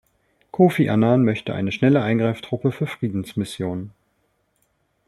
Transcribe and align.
Kofi 0.49 0.89
Annan 0.89 1.23
möchte 1.25 1.53
eine 1.53 1.71
schnelle 1.71 2.01
Eingreiftruppe 2.01 2.71
für 2.71 2.87
Friedensmissionen. 2.87 3.91